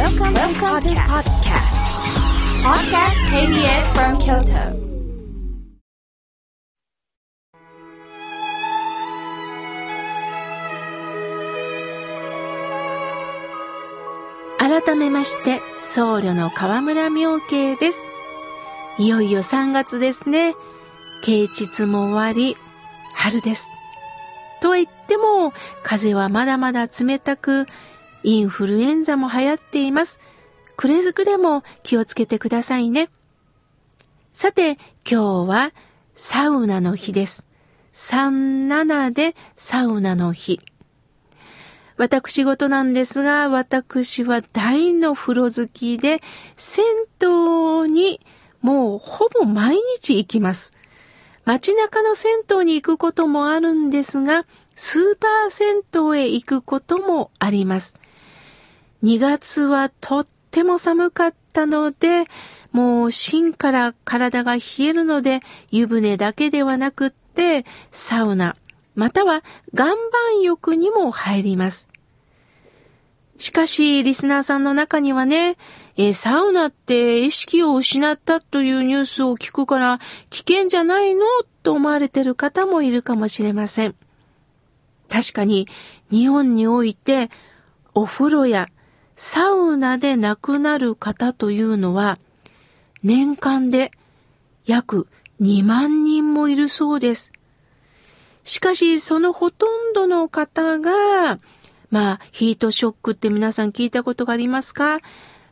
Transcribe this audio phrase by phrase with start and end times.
[0.00, 1.76] Welcome, Welcome to podcast.
[2.64, 4.72] Podcast KBS from Kyoto.
[14.58, 17.98] 改めまして、僧侶の河村明慶です。
[18.96, 20.54] いよいよ3月ですね。
[21.22, 22.56] 啓蟄も終わり、
[23.12, 23.68] 春です。
[24.62, 27.66] とは言っても、風はまだまだ冷たく、
[28.22, 30.20] インフルエンザも流行っています。
[30.76, 33.10] くれぐれも気をつけてくださいね。
[34.32, 34.78] さて、
[35.10, 35.72] 今日は
[36.14, 37.44] サウナの日です。
[37.92, 40.60] 37でサウナの日。
[41.96, 46.22] 私事なんですが、私は大の風呂好きで、
[46.56, 46.84] 銭
[47.20, 48.20] 湯に
[48.62, 50.72] もうほぼ毎日行きます。
[51.44, 57.99] 街中の銭湯に行くこともあるんですが、スーパー銭湯へ行くこともあります。
[59.02, 62.24] 2月はとっても寒かったので、
[62.72, 68.56] もう芯から体が冷えるので、湯船だけではなくって、サウナ、
[68.94, 69.42] または
[69.72, 71.88] 岩盤浴にも入ります。
[73.38, 75.56] しかし、リスナーさんの中にはね、
[75.96, 79.98] えーサウナって意識を失ったというニュースを聞くから
[80.28, 81.24] 危険じゃないの
[81.62, 83.94] と思われてる方もいるかもしれません。
[85.08, 85.66] 確かに、
[86.10, 87.30] 日本において
[87.94, 88.68] お風呂や
[89.22, 92.18] サウナで亡くなる方というのは
[93.02, 93.90] 年間で
[94.64, 95.08] 約
[95.42, 97.30] 2万人もいるそうです。
[98.44, 101.38] しかし、そのほとんどの方が、
[101.90, 105.00] まあ、ヒートショックって皆さん聞いたことがありますか？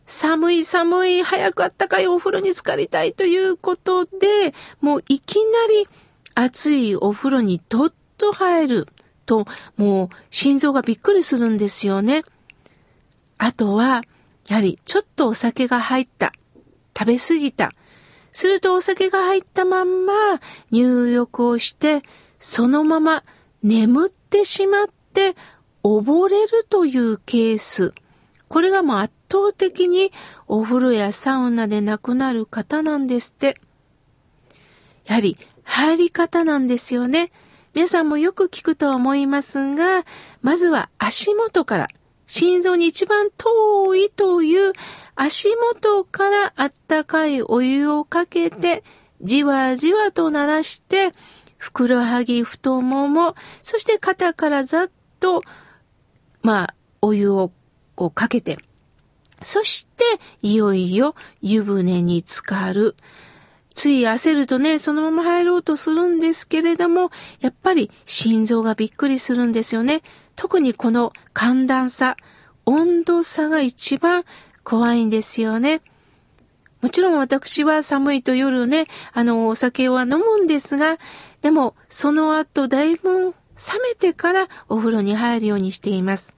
[0.06, 5.42] 寒い寒い、早くあったかいお風呂に浸かりたいということで、もういきな
[5.83, 5.86] り
[6.34, 8.89] 熱いお風呂にどっと入る
[9.27, 9.46] と、
[9.77, 12.24] もう心臓がびっくりするんですよね。
[13.39, 14.03] あとは、
[14.48, 16.33] やはりちょっとお酒が入った、
[16.97, 17.72] 食べ過ぎた。
[18.33, 20.12] するとお酒が入ったまんま
[20.70, 22.03] 入浴をして、
[22.39, 23.24] そのまま
[23.62, 25.35] 眠ってしまって
[25.83, 27.95] 溺れるというケース。
[28.48, 30.12] これがもう圧倒的に
[30.46, 33.61] お風呂やサウナで亡くなる方なんですって。
[35.07, 37.30] やはり入り方なんですよね。
[37.74, 40.05] 皆さんもよく聞くと思いますが、
[40.42, 41.86] まずは足元から、
[42.28, 44.72] 心臓に一番遠いという
[45.16, 48.84] 足元からあったかいお湯をかけて、
[49.22, 51.12] じわじわと鳴らして、
[51.56, 55.40] ふくらはぎ、太もも、そして肩からざっと、
[56.42, 57.50] まあ、お湯を
[57.96, 58.58] こうかけて、
[59.40, 60.05] そして、
[60.42, 62.94] いよいよ湯船に浸かる。
[63.78, 70.02] つい焦るとね、そのまま入ろうとするんですけれども、やっぱり心臓がびっくりするんですよね。
[70.34, 72.17] 特にこの寒暖差、
[72.67, 74.24] 温度差が一番
[74.64, 75.80] 怖いんですよね。
[76.80, 80.98] もちろん私は寒いと夜ね、あの、お酒は飲むんですが、
[81.40, 83.33] でもその後だいぶ冷
[83.90, 86.34] めてからお風呂に入るようにしています。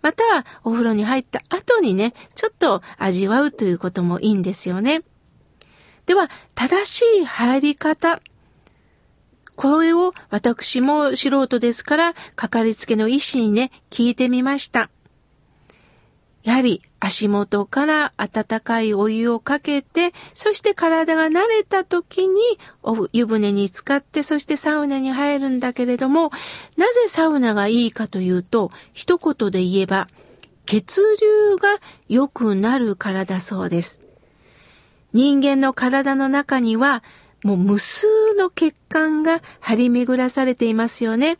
[0.00, 5.02] またはお風呂に入った後にね、ちょっと味わうということもいいんですよね。
[6.08, 8.22] では、正しい入り方。
[9.56, 14.88] これを私も素人ですから、かかりつけの医師にね、聞いてみました。
[16.44, 22.40] やはり足元から温かいお湯をかけて、そして体が慣れた時に
[22.82, 26.30] お湯船に浸かって、そしてサウナに入るんだけれども、
[26.78, 30.08] なぜサウナがいいかというと、一言で言えば、
[30.64, 34.07] 血流が良くなるからだそうです。
[35.12, 37.02] 人間の体の中には、
[37.44, 41.38] もう無数の血管が張り巡らされていますよね。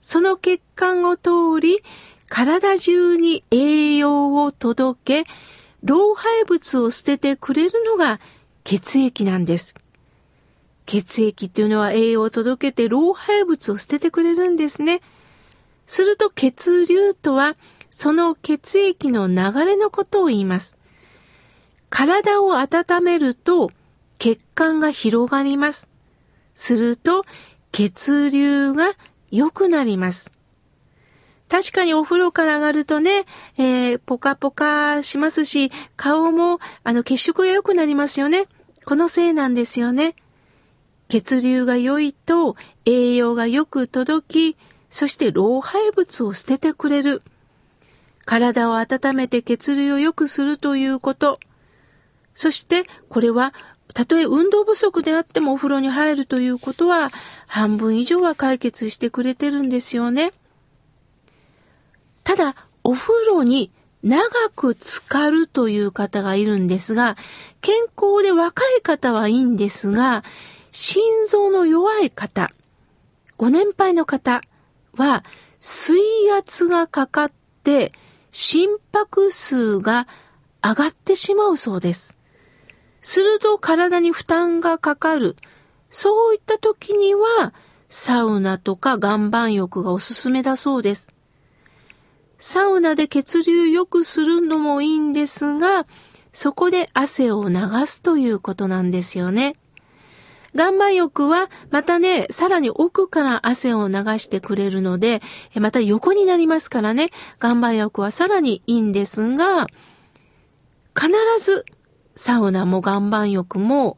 [0.00, 1.82] その血管を通り、
[2.28, 5.30] 体中に栄養を届け、
[5.82, 8.20] 老廃物を捨ててくれるのが
[8.64, 9.74] 血液なんです。
[10.86, 15.00] 血液っていうのは栄養を届けて老廃物を捨ててくれるんですね。
[15.86, 17.56] すると血流とは、
[17.90, 20.76] その血液の流れのことを言います。
[21.94, 23.70] 体を温めると
[24.18, 25.88] 血管が広がります。
[26.56, 27.24] すると
[27.70, 28.94] 血流が
[29.30, 30.32] 良くなります。
[31.48, 33.26] 確かにお風呂から上がるとね、
[33.58, 38.48] えー、ポカポカしますし、顔もあの血色が良くなりますよね。
[38.84, 40.16] このせいなんですよね。
[41.08, 42.56] 血流が良いと
[42.86, 44.56] 栄養がよく届き、
[44.90, 47.22] そして老廃物を捨ててくれる。
[48.24, 51.38] 体を温めて血流を良くするということ。
[52.34, 53.54] そしてこれは
[53.94, 57.10] たとえ運動不足であってもお風呂に入るということは
[57.46, 60.32] 半分以上は解決してくれてるんですよね。
[62.24, 63.70] ただお風呂に
[64.02, 64.20] 長
[64.54, 67.16] く浸かるという方がいるんですが、
[67.62, 70.22] 健康で若い方はいいんですが、
[70.70, 72.50] 心臓の弱い方、
[73.38, 74.42] ご年配の方
[74.96, 75.24] は
[75.60, 75.98] 水
[76.36, 77.32] 圧がかかっ
[77.62, 77.92] て
[78.30, 80.06] 心拍数が
[80.62, 82.13] 上がってしまうそうです。
[83.04, 85.36] すると体に負担がかかる。
[85.90, 87.52] そういった時には
[87.90, 91.14] サウナとか岩盤浴がおすすめだそうです。
[92.38, 95.86] サウナで血流良くするのもいいんですが、
[96.32, 99.54] そこで汗を流すということなんですよね。
[100.54, 105.20] 岩盤浴はまたね、さらに奥から汗を流してくれるので、
[105.60, 109.66] また横になりますからね、岩盤浴はさらにいいんですが、
[110.96, 111.66] 必ず
[112.16, 113.96] サウナも岩盤浴も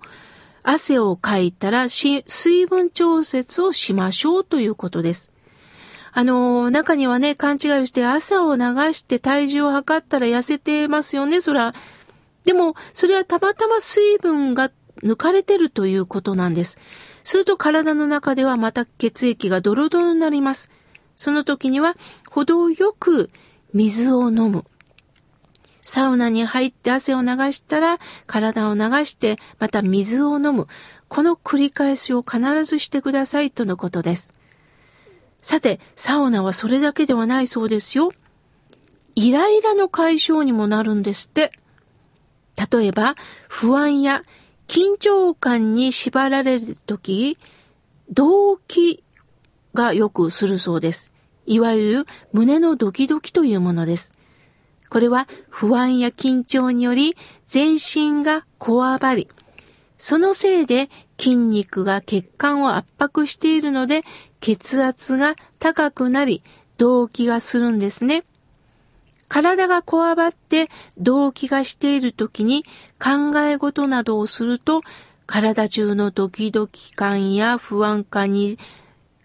[0.62, 2.22] 汗をかいたら水
[2.66, 5.30] 分調節をしましょうということです。
[6.12, 8.62] あの、中にはね、勘違いをして朝を流
[8.94, 11.74] して体重を測ったら痩せてますよね、そら。
[12.44, 14.70] でも、それはたまたま水分が
[15.02, 16.78] 抜かれてるということなんです。
[17.22, 20.70] すると体の中ではまた血液がドロドロになります。
[21.16, 21.96] その時には
[22.30, 23.30] 程よく
[23.74, 24.64] 水を飲む。
[25.86, 27.96] サウナに入って汗を流したら
[28.26, 30.66] 体を流してまた水を飲む。
[31.06, 34.32] この繰り返しを必ずしてくださいとのことです。
[35.40, 38.10] さて、サウナはそれだけではないそうですよ。
[39.14, 41.52] イライラの解消にもなるんですって。
[42.70, 43.14] 例えば、
[43.48, 44.24] 不安や
[44.66, 47.38] 緊張感に縛られるとき、
[48.10, 49.04] 動悸
[49.72, 51.12] がよくするそうです。
[51.46, 54.15] いわゆる胸のドキドキというものです。
[54.88, 57.16] これは不安や緊張により
[57.46, 59.28] 全身がこわばり、
[59.98, 64.02] そのせいで筋肉が血管を圧迫しているので
[64.40, 66.42] 血圧が高くなり
[66.76, 68.24] 動悸がするんですね。
[69.28, 70.68] 体がこわばって
[70.98, 72.64] 動悸がしている時に
[73.02, 74.82] 考え事などをすると
[75.26, 78.58] 体中のドキドキ感や不安感に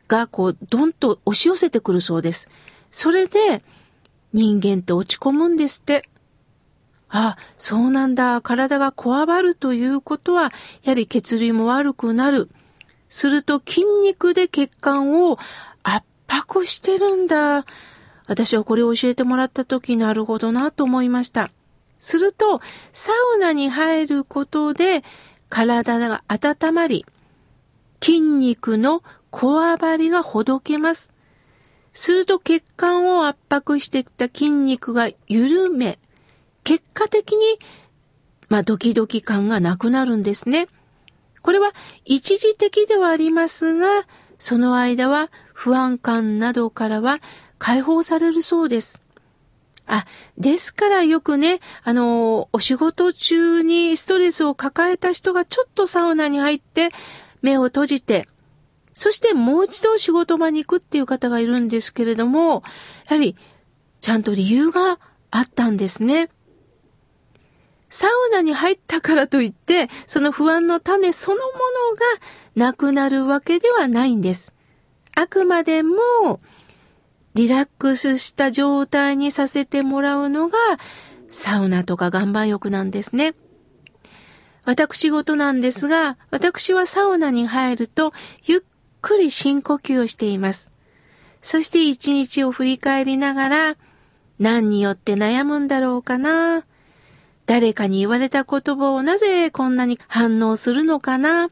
[0.07, 2.49] がこうドンと押し寄せてくるそうです。
[2.89, 3.63] それで
[4.33, 6.07] 人間って落ち込むんですって。
[7.09, 8.41] あ、そうなんだ。
[8.41, 10.51] 体がこわばるということは、
[10.83, 12.49] やはり血流も悪くなる。
[13.09, 15.37] すると筋肉で血管を
[15.83, 17.65] 圧迫してるんだ。
[18.27, 21.51] 私はこれを教えてもらった時なるほどなと思いました。
[21.99, 22.61] すると、
[22.93, 25.03] サウナに入ることで
[25.49, 27.05] 体が温まり、
[28.01, 31.11] 筋肉のこわばりがほどけます。
[31.93, 35.99] すると血管を圧迫してきた筋肉が緩め、
[36.63, 37.59] 結果的に、
[38.49, 40.67] まあ、ドキドキ感がなくなるんですね。
[41.41, 41.73] これは
[42.05, 44.07] 一時的ではありますが、
[44.37, 47.19] その間は不安感などからは
[47.57, 49.01] 解放されるそうです。
[49.87, 50.05] あ、
[50.37, 56.89] ですからよくね、あの、お仕事中にストレスを抱えた人がちょっとサウナに入って
[57.41, 58.27] 目を閉じて、
[58.93, 62.63] そしてもう一度仕事場に行くっていう方がいるんですけれども、
[63.09, 63.35] やはり
[64.01, 64.99] ちゃんと理由が
[65.31, 66.29] あったんですね。
[67.89, 71.55] サウナに入ったからといって、その不安の種そのもの
[72.63, 74.53] がなくなるわけではないんです。
[75.13, 76.39] あくまでも、
[77.33, 80.57] リラックスした状態にさせてもらうのが
[81.29, 83.33] サウナとか岩盤浴なんですね。
[84.63, 88.61] 私事なんですが、私はサウナに入るとゆっ
[89.01, 90.71] くり深呼吸をしています。
[91.41, 93.77] そして一日を振り返りながら
[94.39, 96.65] 何によって悩むんだろうかな。
[97.45, 101.51] 誰かに言われた言葉をなぜこんなに反応するのかな。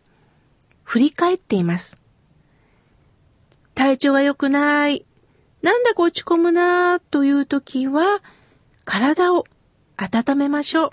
[0.84, 1.98] 振り返っています。
[3.76, 5.06] 体調が良くない。
[5.62, 8.22] なんだか落ち込むなという時は、
[8.86, 9.46] 体を
[9.98, 10.92] 温めましょう。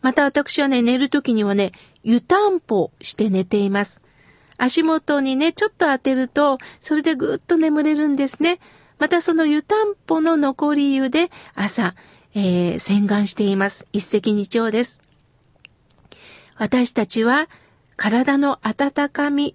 [0.00, 1.72] また私はね、寝る時にはね、
[2.02, 4.00] 湯たんぽして寝ています。
[4.58, 8.58] 足元にね、ちょっと当てると、それでぐっと眠れるんですね。
[8.98, 11.94] またその湯たんぽの残り湯で朝、
[12.34, 13.86] えー、洗顔しています。
[13.92, 15.00] 一石二鳥です。
[16.56, 17.48] 私たちは
[17.96, 19.54] 体の温かみ、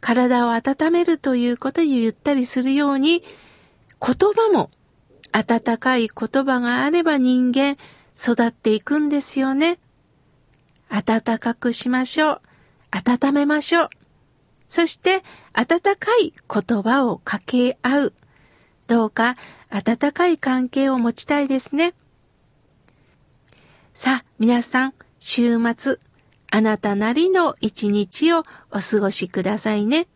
[0.00, 3.22] 体を温めるということで言ったりするように、
[4.00, 4.70] 言葉も
[5.32, 7.76] 温かい言葉があれば人間
[8.16, 9.78] 育っていくんですよね。
[10.88, 12.40] 温かくしましょう。
[12.90, 13.88] 温めましょう。
[14.72, 18.12] そして、温かい言葉を掛け合う。
[18.86, 19.36] どうか
[19.68, 21.92] 温かい関係を持ちたいですね。
[23.92, 25.98] さあ、皆さん、週末、
[26.50, 30.06] あなたなりの一日をお過ごしくださいね。